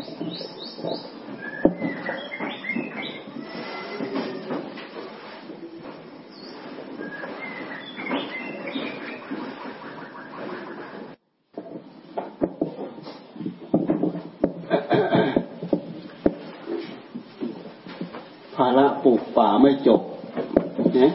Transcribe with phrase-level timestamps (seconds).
[0.00, 20.00] ภาระปลูกป่าไม่จบ
[20.98, 21.12] นะ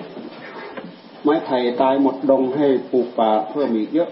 [1.23, 4.09] ไม้ไผ่ตายหมดดงให้ปลูกป่าเพิ่มอีกเยอะ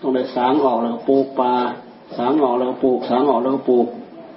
[0.00, 1.52] ต้องได้ สางออกแล้วปลูกป่า
[2.16, 3.86] สางออกแล้วปลูกสางออกแล้วปลูก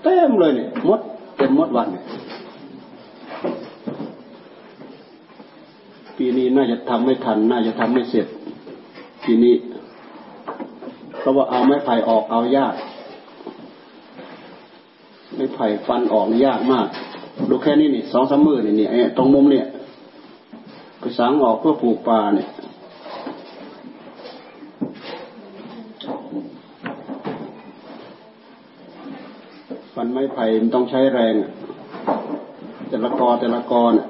[0.04, 1.00] เต็มเลยเนี่ยมด
[1.38, 1.88] เต็มมดวัน
[6.18, 8.28] ปีนี้น่าจะทำไม่ทัน น่าจะทำไม่เสร็จ
[9.24, 9.56] ปีนี้
[11.20, 12.74] เพราะว่าเอาไม้ไผ่ออกเอายาก
[15.36, 16.88] ไม้ไผ่ฟันออกยากมาก
[17.50, 19.66] ดูแค่นี้นี่สองสามมือนี่นี่ตรงมุมเนี่ย
[21.00, 22.48] ไปสางออกเพื่อปลูกป่าเนี่ย
[29.94, 31.36] ฟันไม้ไผ่มันต้องใช้แรง
[32.90, 34.08] แต่ละกอแต่ละกอเนี่ย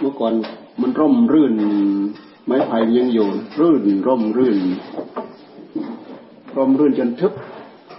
[0.00, 0.32] เมื่อก่อน
[0.80, 1.54] มันร่มรื่น
[2.46, 3.26] ไม้ไผ่ยังอยู่
[3.60, 4.58] รื่นร่มรื่น
[6.56, 7.32] ร่มรื่นจนทึบ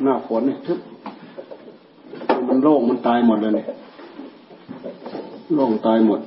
[0.03, 0.79] หน้าฝนเนี่ยทึบ
[2.47, 3.67] มันโล่งมันตายหมดเลยเนี่ย
[5.55, 6.19] โล่งตายหมด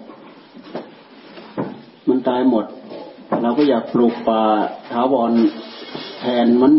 [2.09, 2.67] มันตายหมด
[3.43, 4.43] เราก็อยากปลูกป่า
[4.91, 5.33] ถาวร
[6.21, 6.73] แทนมัน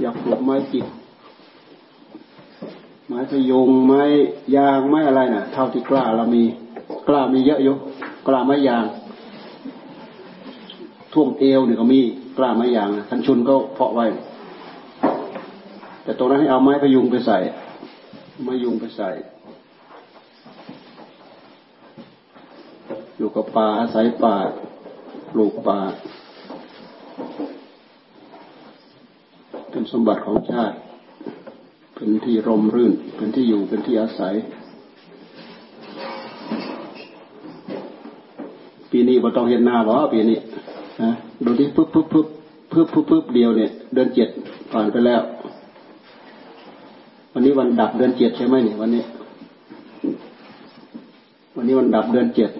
[0.00, 0.86] อยากปลูกไม้จิก
[3.08, 4.02] ไม้พยุงไม้
[4.56, 6.42] ยางไม้อะไรนะ่ะ เท่าที่กล้าเรามี
[7.08, 7.74] กล้ามีเยอะอยู่
[8.26, 8.84] กล้าไม้ยาง
[11.12, 12.00] ท่วมเอวเนี่ยก็มี
[12.38, 14.06] กล้าไม้ยางทันชุนก็เพาะไว้
[16.02, 17.38] แต่ตรงนั้นให้เอาไม้พยุงไปใส่
[18.44, 19.10] ไม้ยุงไปใส่
[23.18, 24.36] อยู่ กับป่าอาศัยป่า
[25.32, 25.78] ปลูกป่า
[29.70, 30.76] เป็นสมบัติของชาติ
[31.94, 34.34] เป็นที่ร่มรื่น เป็นที่อยู่เป็นที่อาศัย
[38.90, 40.38] ปีนี้เราต้องเห็นหน้าหรอปีนี้
[41.02, 41.10] นะ
[41.44, 42.28] ดูที่ปึ๊บปึ๊บปึ๊บ
[42.72, 44.28] ปึ๊บปึ๊บปึ๊บเดียวเนี่ย เดือนเจ็ด
[44.72, 45.22] ผ่านไปแล้ว
[47.32, 49.02] วันนี้วันดับเดือนเจ็ดใช่ไหมเนี่ยวันนี้
[51.56, 52.50] วันนี้วันดับเดือนเจ็ด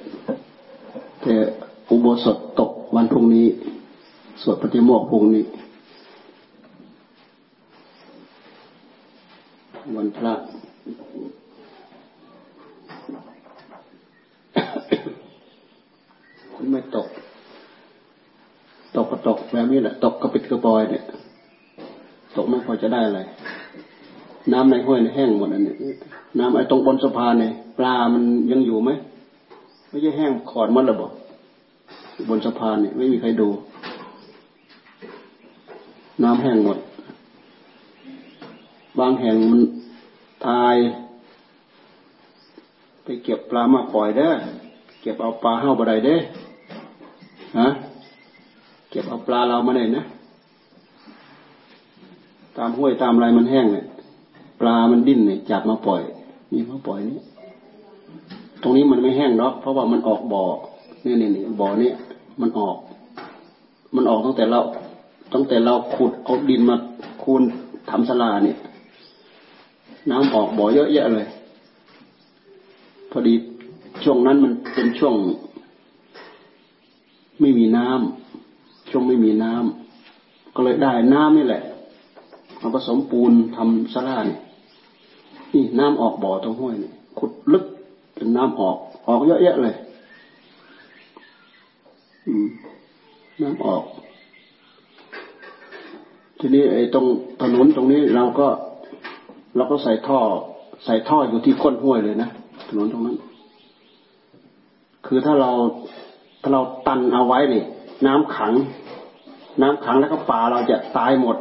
[2.24, 3.46] สถตกวันพรุ่งนี้
[4.42, 5.44] สวดปฏิโมกข์พรุ่งนี้
[9.96, 10.34] วันพระ
[16.54, 17.06] คุณไม่ตก
[18.96, 21.04] ตกก็ตกแบบนี้แหละ ตกกระปิดกระปอยเนี่ย
[22.36, 23.20] ตกไม่พอจะได้อะไร
[24.52, 25.74] น้ำในห้วยในแห้งหมดอันนี้
[26.38, 28.90] น้ำไอ้ตรงบนสะพานเนี่ยปลามันยังอยู่ไหม
[29.88, 31.08] ไม่ใช่แห้งขอดมันหรอบอ
[32.28, 33.48] บนสะพานเนี่ยไม่มีใครดู
[36.22, 36.78] น้ำแห้งหมด
[38.98, 39.60] บางแห่งมัน
[40.48, 40.74] ตาย
[43.04, 44.32] ไปเก็บปลามาปล่อยเด้อ
[45.00, 46.16] เก็บเอาปลาเห่าบดไดเด้
[47.58, 47.68] ฮะ
[48.90, 50.02] เก็บเอาปลาเรามาได้นะ
[52.56, 53.86] ตามห้วยตามอะไรมันแห้งเนี่ย
[54.60, 56.02] ปลามันดิ้นเนี่ยจับมาปล่อย
[56.52, 57.18] นี่มาปล่อยนี่
[58.62, 60.44] ตรงนี้มันไม่แห้งหรอกเพราะว่ามันออกบ่อ
[61.02, 61.90] เนี่นี่นี่ยบ่อนี้
[62.40, 62.76] มันออก
[63.94, 64.60] มันออกตั้งแต่เรา
[65.32, 66.76] ตั้งแต่เราขุดเอาดินมา
[67.22, 67.42] คูน
[67.90, 68.58] ทำสลาเนี่ย
[70.10, 71.26] น้ำออกบ่อเยอะแยะเลย
[73.10, 73.34] พอดี
[74.04, 75.14] ช่วงนั้นมันเป็นช่วง
[77.40, 81.62] ไม่มีน้ำช่วงไม่มีน้ำก็เลยได้น้ำนี่แหละ
[82.58, 84.40] เอาผสมปูนทำสลาเนี่ย
[85.52, 87.64] นี่น้ำออกบ่อตรงห้วยเนี่ยขุดลึก
[88.18, 88.76] จนน้ำออก
[89.08, 89.74] ออกเยอะแยะเลย
[93.42, 93.82] น้ำออก
[96.38, 97.06] ทีนี้ไอ้ตรง
[97.42, 98.48] ถนนตรงนี้เราก็
[99.56, 100.20] เราก็ใส่ท่อ
[100.84, 102.28] ใส่ท่ออยู่ที่ก้นห้วยเลยนะ
[102.68, 103.16] ถนนตรงนั้น
[105.06, 105.50] คือถ้าเรา
[106.42, 107.66] ถ้าเราตันเอาไว้เนี่ย
[108.06, 108.52] น้ำขัง
[109.62, 111.36] น้ำขังแล้วก็ป่าเราจะตายหมด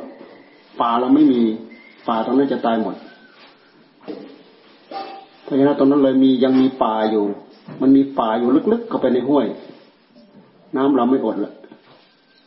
[0.81, 1.41] ป่าเราไม่มี
[2.09, 2.95] ป่าตรงนั้นจะตายหมด
[5.43, 7.25] เพราะฉะนั้นตรงนั้นเลยมียังมีป่าอยู่
[7.81, 9.45] มันมีป่าอยู่ลึกๆเข้าไปในห้วย
[10.77, 11.53] น้ำเราไม่อดละ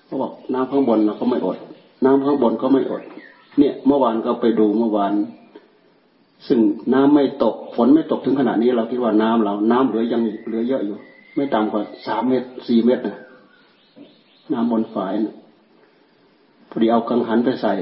[0.07, 1.59] เขาบอกน้ำข้างบนเราก็ไม่อด
[2.05, 3.03] น้ำข้างบนก็ไม่อด
[3.59, 5.13] เนี่ย เมื่อวานก็ไปดูเมื่อวาน
[6.47, 6.59] ซึ่ง
[6.95, 10.97] น้ำไม่ตก ฝนไม่ตกถึงขนาดนี้เราคิดว่าน้ำเรา น้ำเหลือยังเหลือเยอะอยู่
[11.37, 13.17] ไม่ต่ำกว่าสามเมตรสี่เมตรนะ
[14.53, 15.35] น้ำบนฝายนะ
[16.71, 17.73] พอดีเอากังหันไปใส่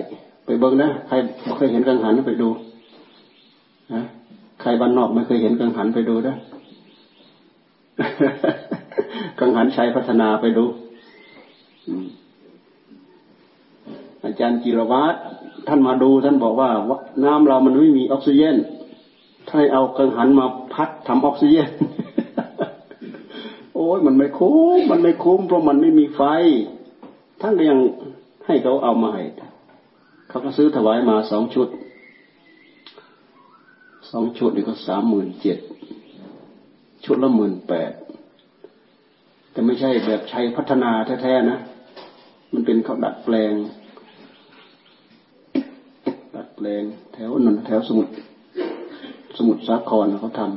[0.45, 1.15] ไปเบิ้งนะใคร
[1.57, 2.49] เคยเห็นกังหันไปดู
[3.95, 4.03] นะ
[4.61, 6.33] ใครบ้านนอกไม่เคยเห็นกังหันไปดูด้
[9.39, 10.65] กังหันชัยพัฒนาไปดู
[14.25, 15.19] อาจารย์จิรวัตร
[15.69, 16.71] ท่านมาดูท่านบอกว่า
[17.25, 18.57] น้ำเรามันไม่มีออกซิเจน
[19.49, 21.71] ถ้าเอากังหันมาพัดทำออกซิเจน
[23.75, 26.23] โอ้ยมันไม่คุ้มมันไม่คุ้มเพราะมันไม่มีไฟ
[27.41, 27.79] ท่านก็ยัง
[28.47, 29.25] ให้เขาเอามาให้
[30.29, 31.69] เขาก็ซื้อถวายมาสองชุด
[34.11, 35.59] สองชุดนี่ก็สามหมื่นเจ็ด
[37.07, 37.93] ชุดละหมื่นแปด
[39.53, 40.91] แต่ไม่ใช่แบบใช้พัฒนา
[41.23, 41.59] แท้ๆนะ
[42.53, 43.55] มันเป็นเขาดัดแปลง
[46.37, 46.83] ดัดแปลง
[47.13, 48.07] แถวนนแถวสมุด
[49.39, 50.51] สมุดสาครเขาทำ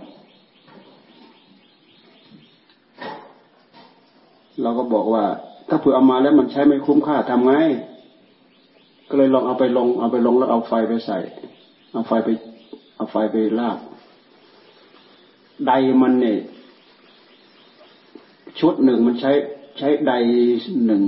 [4.61, 5.23] เราก็บอกว่า
[5.69, 7.53] ถ้าเผื่อเอามาแล้วมันใช้ไม่คุ้มค่าทำไง
[9.09, 11.17] ก็เลยลองเอาไปลง เอาไปลงแล้วเอาไฟไปใส่
[11.93, 12.29] เอาไฟไป
[12.95, 13.77] เอาไฟไปลาก
[15.67, 16.39] ใดมันเนี่ย
[18.59, 19.31] ชุดหนึ่งมันใช้
[19.77, 20.13] ใช้ใด
[20.85, 21.03] หนึ่ง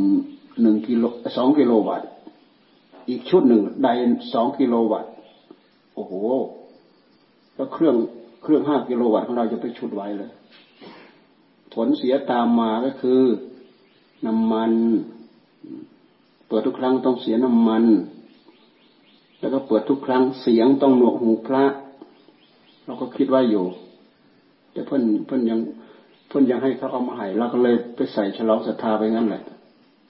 [0.61, 1.03] หนึ่งกิโล
[1.35, 2.09] สองกิโลวัตต์
[3.09, 3.89] อีกชุดหนึ่งใด
[4.33, 5.11] สองกิโลวัตต์
[5.95, 6.13] โอ้โห
[7.55, 7.95] แล้วเครื่อง
[8.41, 10.31] เครื่องห้ากิโลวัตต์ของเราจะไปชุดไว้เลย
[11.73, 13.21] ผลเสียตามมาก็คือ
[14.25, 14.71] น้ำมัน
[16.47, 17.83] เปิดทุกครั้งต้องเสียน้ำมัน
[19.39, 21.63] แล้วก็เปิดทุกครั้งเสียงต้องหนวกหูพระ
[22.85, 23.65] เราก็คิดว่าอยู่
[24.71, 25.59] แต่เพื่อนเพื่อนยัง
[26.27, 29.43] เพื่อนยังให้เขาเอามาให้เราก็เลยไปใส่ฉลองศรัทธาไปงั้นแหละ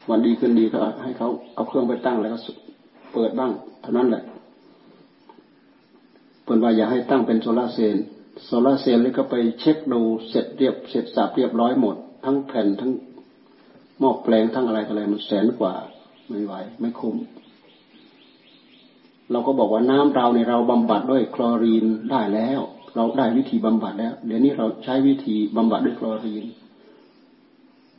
[0.10, 2.40] วันดีขึ้นดีก็ให้เขาเอาเครื่องไปตั้งแล้วก็
[3.14, 4.24] เปิดบ้างเท่านั้นแหละ
[6.44, 8.06] เพื่นว่าอย่าให้ตั้งเป็นโซลาเซลล์
[8.46, 12.92] โซลาเซลล์แล้วก็ไปเช็คดูเสร็จเรียบเสร็จสับเรียบร้อยหมด ทั้งแผ่นทั้ง
[14.00, 15.74] หม้อแปลงทั้งอะไรอะไรมันแสนกว่า
[16.30, 17.16] ไม่ไหว ไม่คุ้ม
[19.32, 22.62] เราก็บอกว่าน้ำเราในเราบำบัดด้วยคลอรีนได้แล้ว
[22.96, 26.46] เราได้วิธีบำบัดแล้ว เดี๋ยวนี้เราใช้วิธีบำบัดด้วยคลอรีน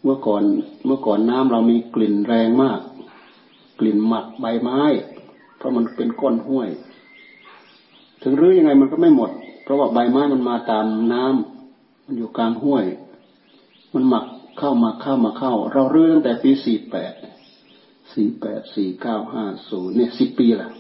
[0.03, 0.43] เมื่อก่อน
[0.87, 2.81] เมื่อก่อนน้ำเรามีกลิ่นแรงมาก
[3.81, 4.81] กลิ่นหมักใบไม้
[5.57, 6.69] เพราะมันเป็นก้นห้วย
[8.23, 9.31] ถึงรื้อยังไงมันก็ไม่หมด
[9.63, 12.85] เพราะว่าใบไม้มันมาตามน้ำมันอยู่กลางห้วย
[13.95, 14.25] มันหมัก
[14.59, 17.13] เข้ามาเข้ามาเข้า เรารื้อตั้งแต่ปีสี่แปด
[18.15, 20.71] สี่แปดสี่เก้าห้าศูนย์เนี่ยสิบปีละ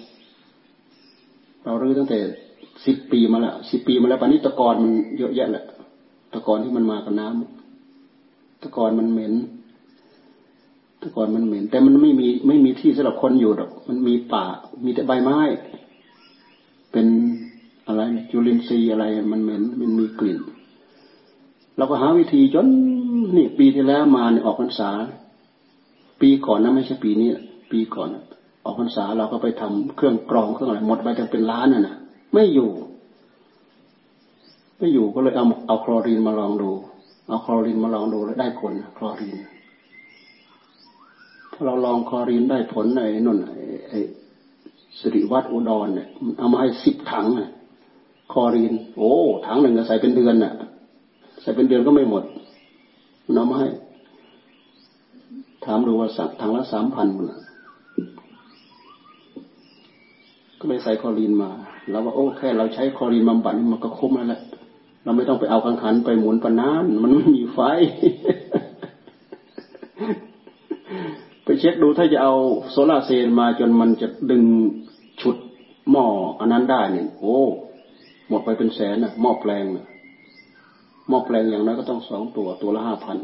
[1.65, 2.19] เรารื้อตั้งแต่
[2.87, 5.65] สิบปีมาแล้วสิบปีมาแล้วปานี้ตะกอนมันเยอะแยะแหละ
[6.33, 9.35] ตะกอนที่มันมากับน้ำตะกอนมันเหม็น
[11.03, 14.45] ตะกอนมันเหม็น แต่มันไม่มีไม่มีที่สำหรับคนอยู่หรอก มันมีป่า
[14.85, 15.39] มีแต่ใบไม้
[16.93, 17.07] เป็น
[17.87, 20.39] อะไรจุลินทรีย์อะไร มันเหม็น มันมีกลิ่น
[21.77, 22.67] เราก็หาวิธีจน
[23.37, 24.91] นี่ปีที่แล้วมาเนี่ยออกพรรษา
[26.21, 27.29] ปีก่อนนะไม่ใช่ปีนี้
[27.73, 28.09] ปีก่อน
[28.65, 31.97] ออกพรรษาเราก็ไปทำเครื่องกรองเครื่องอะไรหมดไปจะเป็นล้านน่ะนะ
[32.33, 32.71] ไม่อยู่
[34.79, 36.71] ไม่อยู่ก็เลยเอาเอาคลอรีนมาลองดู
[37.29, 39.37] เอาคลอรีนมาลองดูแล้วได้ผลคลอรีน
[41.53, 43.39] ถ้าเราลองคลอรีนได้ผลไอ้นน
[43.89, 43.99] ไอ้
[44.99, 46.09] สิริวัตรอุดรเนี่ย
[46.39, 47.51] เอามาให้สิบถังน่ะ
[48.33, 49.13] คลอรีน โอ้
[49.47, 50.53] ถังหนึ่งใส่เป็นเดือนน่ะ
[51.43, 52.23] ใส่เป็นเดือนก็ไม่หมด
[53.35, 53.69] เอามาให้
[55.65, 57.41] ถามดูว่าสักถังละสามพันน่ะ
[60.65, 61.51] ก็เลยใส่คลอรีนมา
[61.91, 64.41] เราว่าโอ้แค่เราใช้คลอรีนบำบัดมันก็คุ้มแล้วแหละ
[65.05, 67.61] เราไม่ต้องไปเอากังหันไปหมุนปนาน มันไม่มีไฟ
[71.45, 72.35] ไปเช็คดูถ้าจะเอา
[72.71, 74.45] โซลาร์เซลล์มาจนมันจะดึง
[75.21, 75.37] ชุด
[75.91, 76.07] หม้อ
[76.41, 77.37] อันนั้นได้เนี่ยโอ้
[78.29, 79.87] หมดไปเป็นแสนนะหม้อแปลงนะ
[81.09, 83.19] หม้อแปลงอย่างน้อยก็ต้องสองตัว ตัวละห้าพัน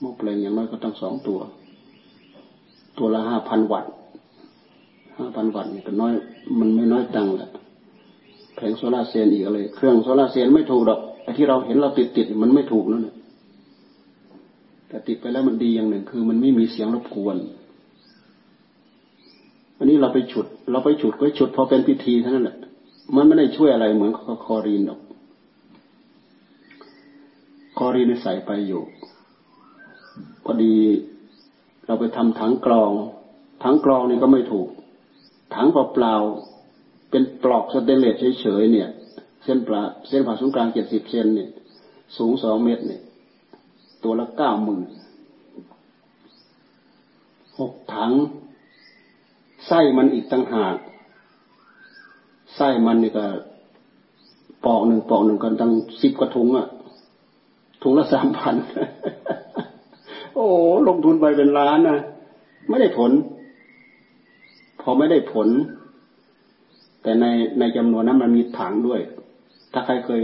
[0.00, 1.38] หม้อแปลงอย่างน้อยก็ต้องสองตัว
[2.98, 3.92] ตัวละห้าพันวัตต์
[5.16, 6.12] ห้าพันวัตต์นี่ก็น้อย
[6.60, 7.50] มันไม่น้อยตังแหละ
[8.56, 13.16] แผงโซลาร์เซลล์อีกเลยเครื่องโซลาร์เซลล์ไม่ถูกหรอกไอ้ที่เราเห็นเราติดติดมันไม่ถูกนั่นแหละ
[14.88, 17.36] แต่ติดไปแล้วมันดีอย่างหนึ่ง คือมันไม่มีเสียงรบกวน
[19.78, 22.56] อันนี้เราไปฉุด เราไปฉุดก็ฉุดพอเป็นพิธีเท่านั้นแหละ
[23.16, 24.12] มันไม่ได้ช่วยอะไรเหมือน
[24.44, 25.00] คอรีนหรอก
[27.78, 28.82] คอรีนใส่ไปอยู่
[30.44, 30.74] พอดี
[31.86, 32.92] เราไปทำถังกรอง
[33.62, 34.68] ถังกรองนี่ก็ไม่ถูก
[35.54, 38.88] ถังเปล่าๆเป็นปลอกสเตนเลสเฉยๆเนี่ย
[39.44, 41.50] เส้นปลาเส้นผ่าศูนย์กลางเจ็ดสิบเซนเนี่ย
[42.16, 43.02] สูงสองเมตรเนี่ย
[44.02, 44.82] ตัวละเก้าหมื่น
[47.60, 48.12] หกถัง
[49.66, 50.76] ไส้มันอีกต่างหาก
[52.56, 53.24] ไส้มันนี่ก็
[54.64, 56.66] ปอกหนึ่งปอกหนึ่งกันตั้งสิบกระทุงอะ
[57.82, 58.54] ถุงละสามพัน
[60.34, 60.46] โอ้
[60.88, 61.98] ลงทุนไปเป็นล้านนะ
[62.68, 63.10] ไม่ได้ผล
[64.82, 65.48] พอไม่ได้ผล
[67.02, 67.26] แต่ใน
[67.58, 69.00] ในจำนวนนั้นมันมีถังด้วย
[69.72, 70.22] ถ้าใครเคย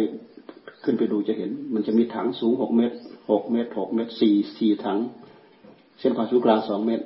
[0.84, 2.96] ขึ้นไปดูจะเห็น มันจะมีถังสูงหกเมตร
[3.30, 4.98] หกเมตรหกเมตรสี่สี่ถัง
[5.98, 7.04] เส้นผ่าศูนย์กลางสองเมตร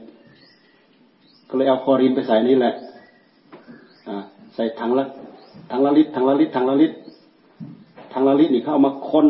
[1.49, 2.75] ก็เลยเอาคอรีนไปใส่นี่แหละ
[4.55, 5.05] ใส่ถังละ
[5.71, 6.97] ถังละลิตรถังละลิตรถังละลิตร
[8.13, 9.29] ถังละลิตรนี่เขาเอามาคน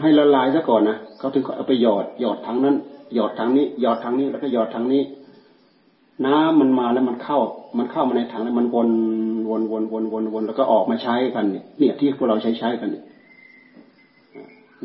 [0.00, 2.76] ให้ละลายซะก่อนนะเขาถึงเอาไปหยอดหยอดถังนั้น
[3.14, 5.02] หยอดถังนี้หยอดถังนี้แล้วก็หยอดถังนี้
[6.26, 7.38] น้ำมันมาแล้วมันเข้า
[7.78, 8.88] มันเข้ามาในถังแล้วมันวน
[9.50, 13.04] วนวนวนวนวนแล้วก็ออกมาใช้กันเนี่ยเนี่ยที่พวกเราใช้ใช้กันเนี่ย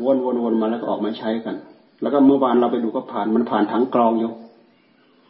[0.04, 1.56] วนวนวนมาแล้วก็ออกมาใช้กัน
[2.02, 4.30] แล้วก็เมื่อวานเราไปดูก็ผ่านมันผ่านถังกรองอยู่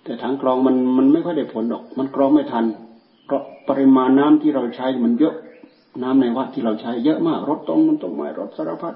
[0.04, 2.64] แต่ถังกรองมันมันไม่ค่อยได้ผลหรอก มันกรองไม่ทัน
[3.26, 5.34] เพราะปริมาณน้ำที่เราใช้มันเยอะ
[6.02, 8.94] น้ำในวัดที่เราใช้เยอะมากรถต้มมันต้มไม้รถสารพัด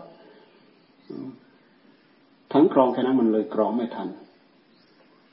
[2.53, 4.09] ทั้งกรองแค่นั้นมันเลยกรองไม่ทัน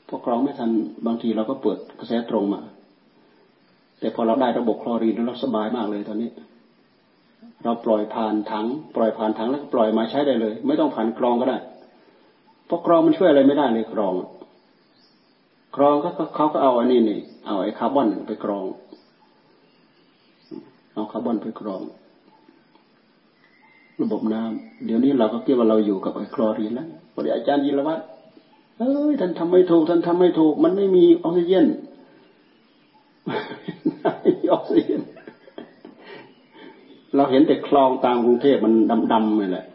[0.08, 0.70] พอกรองไม่ทัน
[1.06, 2.60] บางทีเราก็เปิดกระแสตรงมา
[4.00, 6.30] แต่พอเราได้ระบบคลอรีนแล้วเราสบายมากเลยตอนนี้
[7.64, 11.58] เราปล่อยผ่านถัง ปล่อยผ่านถังแล้วปล่อยมาใช้ได้เลย ไม่ต้องผ่านกรองก็ได้
[12.66, 14.14] เพราะกรองมันช่วยอะไรไม่ได้เลยกรอง
[15.76, 18.64] กรองก็เขาก็เอาอันนี้นี่เอาไอ้คาร์บอนไปกรอง
[20.94, 21.80] เอาคาร์บอนไปกรอง
[24.02, 27.98] ระบบน้ำเดี๋ยวนี้เราก็คิดว่าเราอยู่กับไอ้คลอรีนแล้วพอดีอาจารย์ยินละวัฒ
[28.78, 31.66] เอ้ยท่านทำไม่ถูกท่านทำไม่ถูก มันไม่มีออกซิเจน
[34.52, 35.02] ออกซิเจน
[37.16, 38.72] เราเห็นแต่คลองตามกรุงเทพมัน
[39.12, 39.66] ดำๆนี่แหละ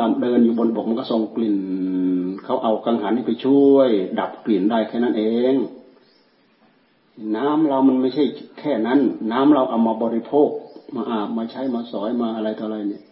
[0.00, 1.56] ดำๆเดินอยู่บนบกมันก็ส่งกลิ่น
[2.44, 5.54] เขาเอากังหันนี่ไปช่วย ดับกลิ่นได้แค่นั้นเอง
[7.36, 8.24] น้ำเรามันไม่ใช่
[8.60, 8.98] แค่นั้น
[9.32, 10.48] น้ำเราเอามาบริโภค
[10.94, 13.02] มาอาบมาใช้มาสอยมาอะไรต่ออะไรเนี่ย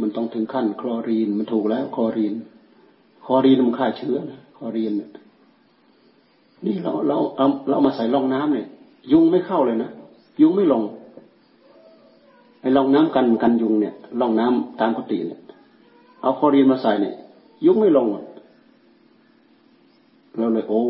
[0.00, 2.34] มันต้องถึงขั้นคลอรีนมันถูกแล้วคลอรีน
[3.24, 5.10] คลอรีนมันฆ่าเชื้อนะคลอรีนเนี่ย
[6.66, 8.66] นี่เราเราเอาเรามาใส่ร่องน้ำเนี่ย
[9.12, 9.90] ยุงไม่เข้าเลยนะ
[10.40, 10.82] ยุงไม่ลง
[12.60, 15.40] ไอ้ร่องน้ำกันกันยุงเนี่ยร่องน้ำตามปกติเนี่ย
[16.22, 17.14] เอาคลอรีนมาใส่เนี่ย
[17.66, 18.06] ยุงไม่ลง
[20.38, 20.82] เราเลย โอ้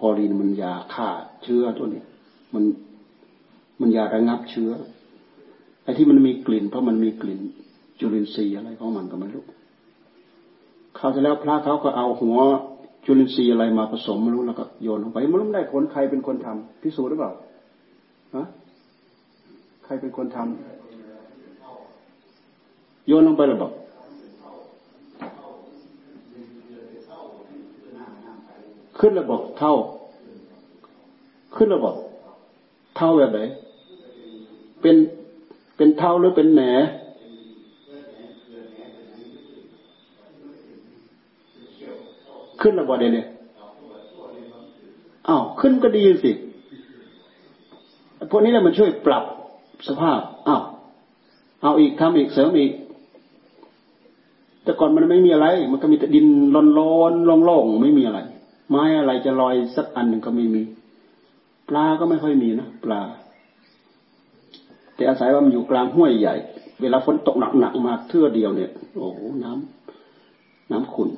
[0.06, 1.08] อรีนมันยาฆ่า
[1.42, 2.02] เชื้อตัวนี้
[2.54, 2.64] มัน
[3.80, 4.70] มันยาระงับเชื้อ
[5.84, 7.40] ไอ้ที่มันมีกลิ่น เพราะมันมีกลิ่น
[7.98, 9.44] จุลินทรีย์อะไรของมันก็ไม่รู้
[10.98, 12.38] คราวที่แล้วพระเขาก็เอาหัว
[13.04, 17.32] จุลินทรีย์อะไรมาผสมไม่รู้แล้วก็โยนลงไปมันไม่ได้ผลใครเป็นคนทำพิสูจน์หรือเปล่า
[18.36, 18.44] ฮะ
[19.84, 23.70] ใครเป็นคนทำโยนลงไปหรือเปล่า
[28.98, 29.74] ขึ้นระบบเท่า
[31.56, 31.94] ขึ้นระบบ
[32.96, 33.40] เท่าแบบไหน
[34.80, 34.96] เป็น
[35.76, 36.62] เป็นเท่าหรือเป็นแหน
[42.60, 43.24] ขึ้นระบบเดี๋ยวนี้
[45.28, 46.32] อ้าวขึ้นก็ดีสิ
[48.30, 49.24] พวกนี้แหละมันช่วยปรับ
[49.88, 50.62] สภาพอ้าว
[51.62, 52.72] เอาอีกทำอีกเสริมอีก
[54.62, 57.12] แต่ก่อนมันไม่มีอะไร มันก็มีแต่ดินร้อนร้อน
[57.44, 58.18] โล่งๆไม่มีอะไร
[58.68, 60.62] ไม้อะไรจะลอยสักอันหนึ่งก็ไม่มี
[61.68, 63.02] ปลาก็ไม่ค่อยมีนะปลา
[64.94, 66.34] แต่อาศัยว่ามันอยู่กลางห้วยใหญ่
[66.80, 71.08] เวลาฝนตกหนักๆมาเทื่อเดียวเนี่ย โอ้โหน้ำน้ำขุ่น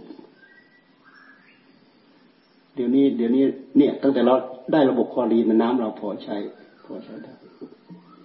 [2.80, 3.44] ดี๋ยวนี้เดี๋ยวนี้
[3.78, 4.34] เนี่ยตั้งแต่เรา
[4.72, 6.36] ได้ระบบคอรีนน้ำเราพอใช้
[6.84, 7.32] พอใช้ได้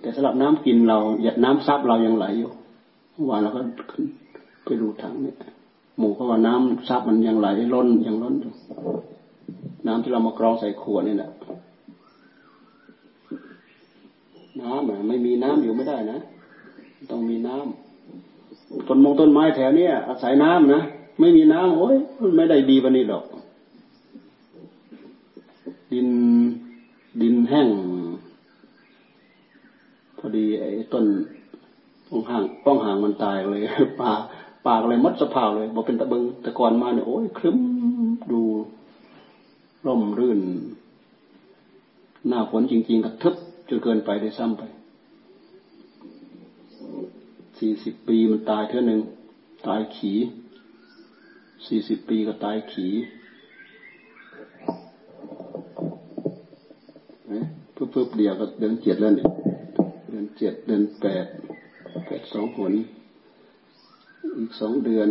[0.02, 2.52] แต่สำหรับน้ำกินเราหยดน้ำซับเรายังไหลอยู่
[3.14, 3.60] เมื่อวานเราก็
[4.66, 5.36] ไปดูถังเนี่ย
[5.98, 8.52] หมู่เขาว่าน้ำซับมันยังไหลล้นยังล้นอยู่
[9.88, 11.32] น้ำที่เรามากรองใส่ขวดนี่แหละ
[14.62, 16.20] น้ำไม่มีน้ำอยู่ไม่ได้นะ
[17.12, 20.82] ต้องมีน้ำต้นมงต้นไม้แถวเนี้ยอาศัยน้ำนะ
[21.20, 21.96] ไม่มีน้ำโอ้ย
[22.36, 23.24] ไม่ได้ดีวันนี้หรอก
[25.92, 26.08] ดิน
[27.22, 27.70] ดินแห้ง
[30.18, 31.06] พอดีไอ้ต้น
[32.10, 33.62] ป้องห่างป้องห่างมันตายเลย
[34.02, 34.12] ป่า
[34.68, 37.60] ปากอะไรมัดสภาพเลยบอกเป็นตะบึงแต่ก่อนมาเนี่ยโอ้ยครึ้ม
[38.32, 38.42] ดู
[39.86, 40.40] ร่มรื่น
[42.28, 43.36] หน้าฝนจริง ๆกระทึบ
[43.70, 44.64] จนเกินไปได้ซ้ำไป
[47.60, 49.00] สี่สิบปีมันตายเท่านึง
[49.68, 50.14] ตายขี
[51.68, 52.88] สี่สิบปีก็ตายขี
[57.76, 59.30] เพิ่มเดียวก็เดือนเจ็ดแล้วเนี่ย
[60.10, 61.26] เดือนเจ็ดเดือนแปด
[62.08, 62.72] แปดสองผล
[64.38, 65.10] อีกสองเดือน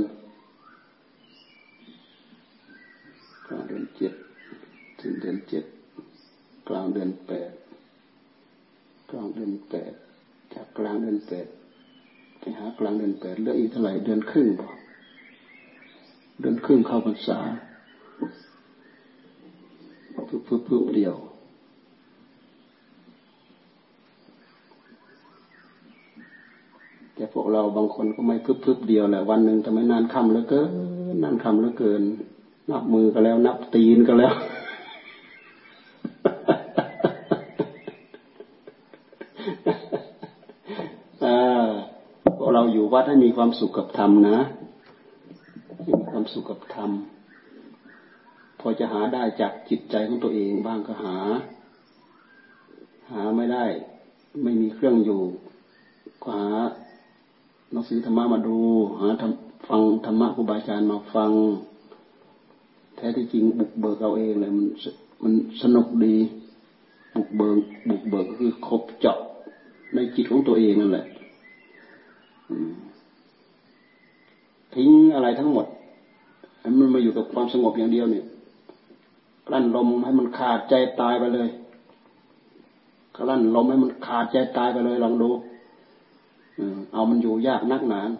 [3.47, 4.13] กลางเดือนเจ็ด
[5.01, 5.65] ถึงเดือนเจ็ด
[6.69, 7.51] กลางเดือนแปด
[9.11, 9.93] กลางเดือนแปด
[10.55, 11.47] จากกลางเดือนแปด
[12.39, 14.69] ไปหากลางเดือนแปดเหลืออีกเท่าไหร่เดือนครึ่งบ่
[16.41, 17.39] เดือนครึ่งเข้าพรรษา
[20.29, 21.17] พึบพึบพึบเดียว
[27.34, 30.71] พ วกเราบางคนก็ไม่พึบพึบเดียวแหละวันหนึ่งทำไมนานคำเหลือเกิน
[31.23, 32.03] นานคำเหลือเกิน
[32.71, 34.35] นับมือก็แล้ว นับตีนก็แล้ว
[42.37, 44.39] พวกเราอยู่วัดให้มีความสุขกับธรรมนะ
[45.87, 46.91] มีความสุขกับธรรม
[48.61, 51.17] พอจะหาได้จากจิตใจของตัวเองบ้างก็หา
[53.11, 53.65] หาไม่ได้
[54.43, 55.23] ไม่มีเครื่องอยู่
[56.23, 56.49] ก็หา
[57.75, 58.57] หนังสือธรรมะมาดู
[59.01, 59.09] หา
[59.69, 61.31] ฟังธรรมะครูบาอาจารย์มาฟัง
[62.97, 64.67] แท้ที่จริงบุกเบิกเอาเองเลยมัน
[65.23, 66.17] มันสนุกดี
[67.17, 69.19] บุกเบิกบุกเบิกก็คือครบเจาะ
[69.95, 71.07] ในจิตของตัวเองนั่นแหละ
[74.75, 75.67] ทิ้งอะไรทั้งหมด
[76.61, 78.25] ให้มันมาอยู่กับความสงบอย่างเดียวเนี่ย
[79.47, 81.49] กลั้นลมให้มันขาดใจตายไปเลย
[83.17, 85.31] กลั้นลมให้มันขาดใจตายไปเลยลองดู
[86.93, 88.11] เอามันอยู่ยากนักหนาน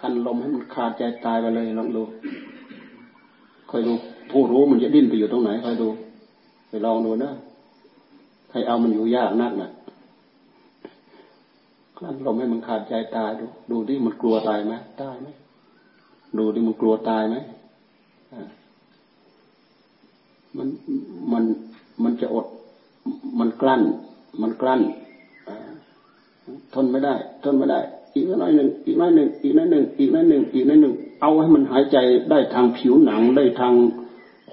[0.00, 2.02] กั้นลมให้มันขาดใจตายไปเลยลองดู
[3.70, 3.92] คอยดู
[4.30, 5.88] ผู้รู้มันจะดิ้นไปอยู่ตรงไหนคอยดู
[6.68, 7.30] ไปลองดูนะ
[8.50, 9.70] ใครเอามันอยู่ยากนักนะ่ะ
[11.98, 14.72] กั้นลมให้มันขาดใจตายดู ดูที่มันกลัวตายไหม
[15.02, 15.28] ตายไหม
[16.38, 17.36] ดูที่มันกลัวตายไหม
[20.56, 20.68] มัน
[21.32, 21.44] มัน
[22.02, 22.46] มันจะอด
[23.38, 23.82] มันกลั้น
[24.42, 24.80] มันกลั้น
[26.74, 27.80] ทนไม่ได้ ทนไม่ได้
[28.14, 31.96] อีกน้อยหนึ่งอีกน้อยหนึ่งอีกน้อยหนึ่งอีกน้อยหนึ่งอีกน้อยหนึ่งเอาให้มันหายใจ
[32.30, 33.74] ได้ทางผิวหนังได้ทาง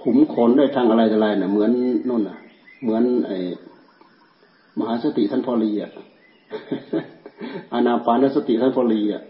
[0.02, 1.72] ขุมขนได้ทางอะไรอะไรน่ะเหมือน
[2.08, 2.38] นู่นน่ะ
[2.82, 3.38] เหมือนไอ้
[4.80, 5.92] มหาสติท่านพอลีอะ
[7.74, 9.24] อานาปานสติท่านพอลีอะ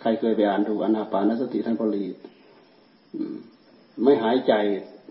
[0.00, 2.04] ใครเคยไปอ่านดูอานาปานสติท่านพอลี
[4.02, 4.52] ไม่หายใจ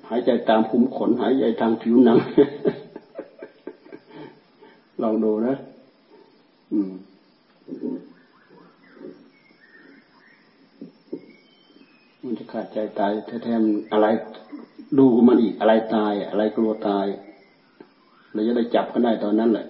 [0.10, 2.18] หายใจตามขุมขน หายใจทางผิวหนัง
[5.02, 5.56] ลองดูนะ
[12.24, 13.12] มันจะขาดใจตาย
[13.44, 14.08] แท้ๆอะไร
[14.98, 17.06] ดูมันอีกอะไรตาย อะไรกลัวตาย
[18.34, 19.68] เราจะได้จับกันได้ตอนนั้นแหละ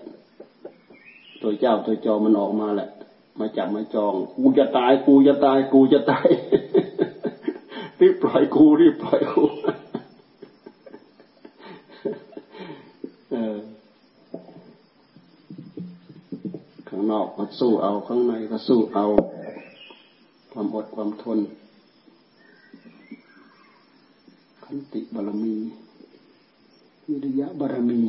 [1.42, 2.90] ตัวเจ้าตัวจอมันออกมาแหละ
[3.40, 6.28] มาจับมาจองกูจะตาย กูจะตาย กูจะตาย
[8.00, 9.44] รีบปล่อยกูรีบปล่อยกู
[17.14, 19.06] นอกก็สู้เอา ข้างในก็สู้เอา
[20.52, 21.40] ความอดความทน
[24.64, 25.56] ขันติบารมี
[27.08, 28.02] วิริยะบารมี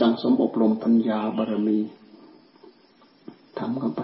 [0.00, 1.78] สังสมอบรมปัญญาบารมี
[3.58, 4.02] ทำเข้าไป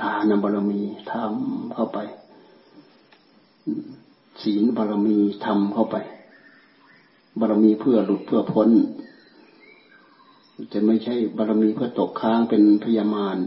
[0.00, 0.80] ทานบารมี
[1.12, 1.98] ทำเข้าไป
[4.42, 5.96] ศีลบารมีทำเข้าไป
[7.40, 8.70] บารมีเพื่อหลุดเพื่อพ้น
[10.72, 13.38] จะไม่ใช่บารมีเพื่อตกค้างเป็นพยามาร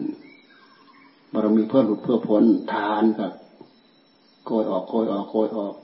[1.33, 3.31] บารมีเพื่อหลุดเพื่อพ้นทานกับ
[4.45, 5.75] โกยออกโกยออกโกยออก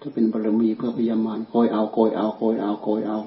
[0.00, 3.18] ถ้าเป็นบารมีเพื่อพยามารโกยเอาโกยเอาโกยเอาโกยเอา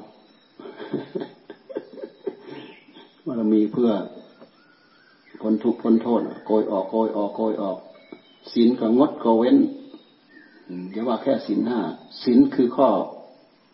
[3.28, 3.90] บารมีเพื่อ
[5.42, 7.78] พ้นทุกข์พ้นโทษโกยออกโกยออกโกยออก
[8.52, 9.58] ศีลก็งดก็เว้น
[10.92, 11.80] อย่าว่าแค่ศีลห้า
[12.24, 12.90] ศีลคือข้อ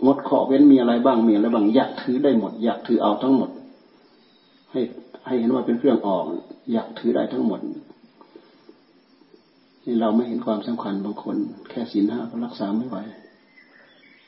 [0.04, 3.50] งดข้อเว้นมีอะไรบ้างมีอะไรบ้างอยากถือได้หมด อยากถือเอาทั้งหมด
[4.72, 4.80] ให้
[5.26, 6.26] ให้เห็นว่าเป็นเครื่องออก
[6.72, 7.60] อยากถือได้ทั้งหมด
[9.86, 11.36] นี่เราไม่เห็นความสำคัญบางคน
[11.70, 12.98] แค่ศีลห้าก็รักษาไม่ไหว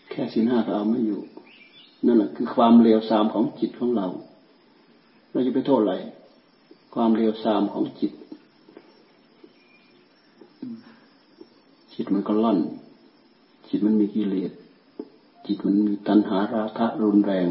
[0.09, 1.21] แค่ศีลห้าก็เอาไม่อยู่
[2.05, 4.07] นั่นแหละคือความเลวทรามของจิตของเรา
[5.31, 5.95] เราจะไปโทษอะไร
[6.95, 8.11] ความเลวทรามของจิต
[11.93, 12.59] จิตมันก็ล่อน
[13.69, 14.51] จิตมันมีกิเลส
[15.47, 17.47] จิตมันมีตัณหาราคะรุนแรง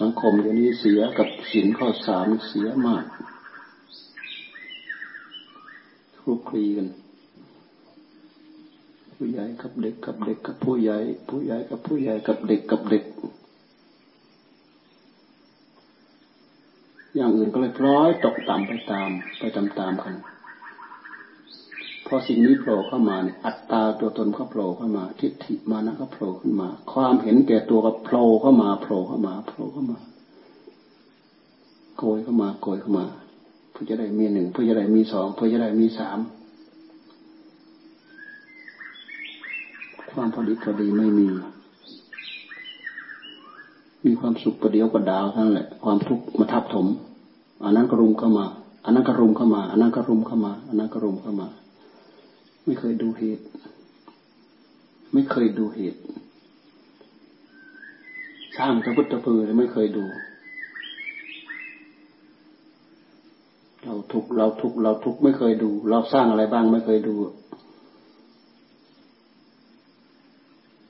[0.00, 3.04] สังคมเดี๋ยวนี้เสียกับศีลข้อสามเสียมาก
[6.20, 6.88] คลุกคลีกัน
[9.14, 13.04] ผู้ใหญ่กับเด็กกับเด็กกับผู้ใหญ่ ผู้ใหญ่กับผู้ใหญ่กับเด็กกับเด็ก
[17.14, 20.14] อย่างอื่นก็เลยพลอยตกต่ำไปตามไปตามๆกัน
[22.14, 29.98] อสิ่งนี้โผล่เข้ามาเนี่ยอัตตาตัวตนก็โผล่เข้ามา ทิฏฐิมานะก็โผล่ขึ้นมา ความเห็นแก่ตัวก็โผล่เข้ามาโผล่เข้ามาโผล่เข้ามา
[31.98, 33.06] โกยเข้ามาโกยเข้ามา
[33.70, 36.18] เพื่อจะได้มีหนึ่งเพื่อจะได้มีสองเพื่อจะได้มีสาม
[40.10, 41.26] ความพอดีพอดีไม่มี
[44.06, 46.86] มีความสุขประเดียวกับดาวทั้งแหละ ความทุกข์มาทับถม
[47.64, 48.46] อันนั้นก็รุมเข้ามา
[48.84, 51.48] อันนั้นก็รุมเข้ามา อันนั้นก็รุมเข้ามา อันนั้นก็รุมเข้ามา
[52.66, 53.44] ไม่เคยดูเหตุ
[55.12, 56.00] ไม่เคยดูเหตุ
[58.56, 60.04] สร้างตะพุทธพือไม่เคยดู
[63.84, 67.14] เราทุกเราทุกเราทุกไม่เคยดู เราสร้างอะไรบ้างไม่เคยดู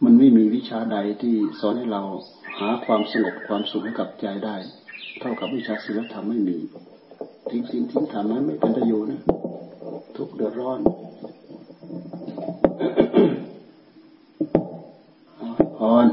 [0.05, 2.03] มันไม่มีวิชาใดที่สอนให้เรา
[2.59, 4.57] หาความสงบความสุขให้กับใจได้
[5.21, 6.57] เท่ากับวิชาศีลธรรมไม่มี
[7.49, 9.23] ทิ้งสิ่งทิ้งธรรมนั้นไม่เป็นประโยชน์นะ
[10.17, 10.79] ทุกเดือดร้อน
[15.77, 16.07] พร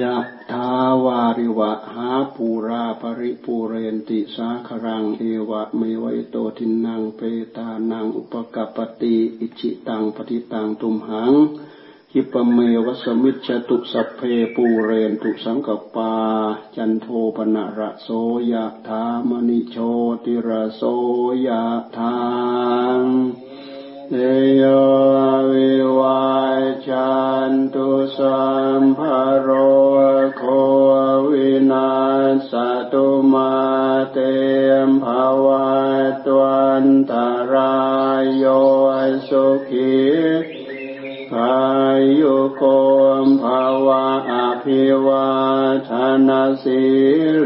[0.00, 0.16] ยะ
[0.50, 0.70] ทา
[1.04, 7.20] วาริวะหาปูราปริปูเรนติสาครังเอวะเมวัยโตทินังเป
[7.56, 11.32] ตานังอุปกปติ อิจิตังปฏิตังตุมหัง
[12.12, 14.20] คิปเมวัสมิจตุสัพเพ
[14.54, 16.14] ปูเรนตุสังกปา
[16.76, 18.08] จันโทปนะระโส
[18.52, 19.76] ยะธามณิโช
[20.24, 20.82] ติระโส
[21.46, 21.64] ยะ
[21.96, 22.16] ธา
[23.00, 23.04] ม
[24.12, 24.62] เโย
[25.52, 26.26] วิวา
[26.88, 27.12] จั
[27.50, 28.42] นตุสั
[28.80, 29.00] มภ
[29.40, 29.48] โร
[30.36, 30.42] โค
[31.30, 31.90] วินา
[32.50, 32.52] ส
[32.92, 33.52] ตุมา
[34.12, 34.18] เต
[34.88, 35.68] มภาวะ
[36.24, 37.76] ตวันตารา
[38.22, 38.44] ยโย
[39.28, 40.57] สุขี
[41.36, 42.62] อายุโก
[43.24, 45.30] มภาวะอภิวา
[45.88, 45.90] ท
[46.28, 46.82] นาสิ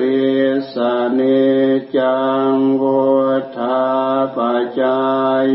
[0.01, 0.27] ริ
[0.75, 0.77] ส
[1.13, 1.21] เน
[1.97, 3.01] จังวุ
[3.57, 3.83] ธา
[4.35, 4.39] ป
[4.81, 5.03] จา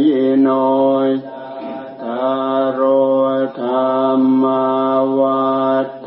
[0.06, 0.10] ย
[0.40, 0.48] โน
[2.04, 2.32] ทา
[2.78, 2.80] ร
[3.62, 3.70] ธร
[4.18, 4.46] รม
[5.20, 5.58] วั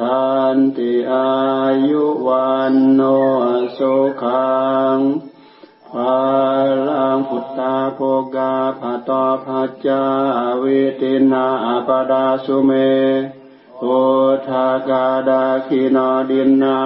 [0.01, 1.33] ฏันติอา
[1.89, 3.01] ยุวันโน
[3.77, 4.59] สุขั
[4.97, 4.99] ง
[5.91, 6.21] ภา
[6.89, 8.01] ลังพุทธาโภ
[8.35, 8.80] กาภา
[9.11, 9.13] ต
[9.45, 10.05] ภัจจา
[10.63, 11.47] วิตินา
[11.87, 12.71] ปดาสุเม
[13.81, 13.87] โอ
[14.47, 16.79] ทากาดาคินาดินนา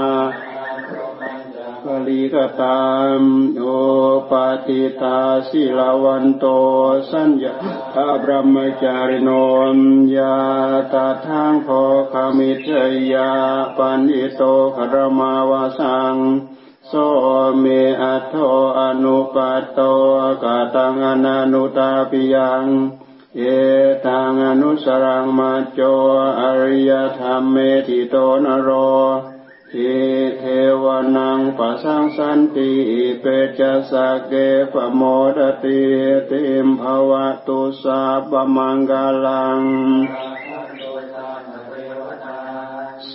[1.85, 2.85] ปลีกตา
[3.19, 3.21] ม
[3.59, 3.65] โอ
[4.31, 4.33] ป
[4.67, 6.45] ติตาสิลาวันโต
[7.11, 7.53] สัญญา
[8.21, 9.31] บรมจาริโน
[9.75, 9.79] ม
[10.17, 10.37] ยา
[10.93, 11.69] ตาทางโพ
[12.13, 12.67] คามิเท
[13.13, 13.33] ยา
[13.77, 14.43] ปันิโต
[14.77, 16.17] คารมาวาสัง
[16.89, 16.93] โส
[17.61, 17.65] เม
[18.03, 18.35] อัตโท
[18.81, 19.81] อนุปัตโต
[20.43, 22.65] กาตังอนานุตาปิยัง
[23.37, 23.43] เอ
[24.07, 25.81] ตังอนุสรังมาโจ
[26.41, 27.57] อริยธรรมเม
[27.89, 28.71] ติโตนโร
[29.71, 29.93] ทิ
[30.39, 30.45] เท
[30.83, 30.85] ว
[31.17, 32.73] นังปัสังสันติ
[33.21, 33.25] เป
[33.59, 34.33] จะสะเก
[34.73, 35.03] ปโม
[35.37, 35.83] ดติ
[36.31, 39.61] ติมภวะตุสาบมังกาลัง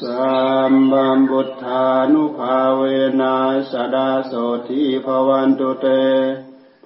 [0.02, 0.40] สั
[0.72, 2.82] มบัมบุทธานุภาเว
[3.22, 3.36] นั
[3.72, 4.34] สดาโส
[4.68, 5.88] ทีภวันตุเต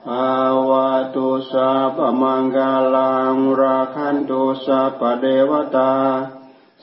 [0.05, 0.35] ภา
[0.69, 5.95] วะตุสาปมังกาลังราคันตุสาปเดวตา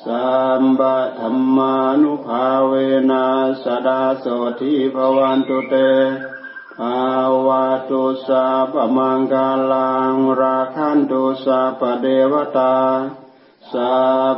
[0.05, 2.73] สัมบะธรรมานุภาเว
[3.11, 3.27] นั
[3.65, 4.27] สดาโส
[4.61, 5.75] ทีภวันตุเต
[6.79, 7.09] ภา
[7.47, 12.77] วะตุสาปมังกาลังราคันตุสาปเดวตา
[13.69, 13.95] สั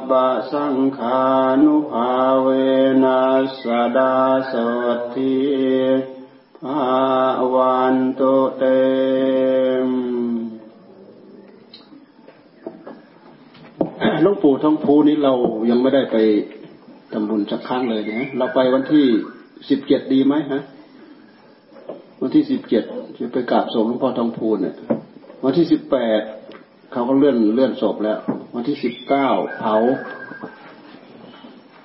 [0.09, 0.11] พ
[0.53, 1.25] สังขา
[1.65, 2.49] นุภาเว
[3.05, 3.23] นั
[3.63, 3.65] ส
[3.97, 4.17] ดา
[4.53, 5.37] สวัสดี
[6.59, 6.91] ภา
[7.55, 8.65] วันตุเต
[9.87, 9.89] ม
[14.23, 15.33] หลวงปู่ทองภูนี้เรา
[15.71, 16.17] ยังไม่ได้ไป
[17.13, 19.07] ทำบุญสักครั้งเลยนะเราไปวันที่
[19.69, 20.63] สิบเจ็ดดีไหมฮะ
[22.21, 22.85] วันที่สิบเจ็ด
[23.17, 24.75] จะไปกราบศพหลวงพ่อทองภูเนี่ย
[25.45, 26.23] วันที่สิบแปด
[26.93, 28.19] เขาก็เลื่อนเลื่อนศพแล้ว
[28.55, 29.29] วันที่สิบเก้า
[29.59, 29.75] เผา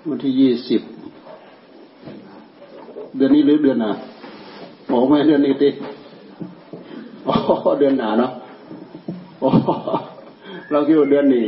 [0.09, 0.81] วันที่ยี่สิบ
[3.15, 3.91] เดือนนี้หรือเดือนหนา
[4.87, 5.69] โอ้ไม่เดือนนี้ติ
[7.25, 7.33] โอ้
[7.79, 8.31] เดือนหนาเนาะ
[9.39, 9.49] โอ้
[10.71, 11.45] เราคิดว่าเดือนนี้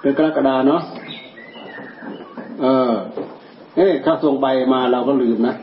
[0.00, 0.82] เดือนกรกฎาเนาะ
[2.60, 2.92] เออ
[3.76, 5.54] เฮ้ยข้าส่งใบมาเราก็ลืมนะ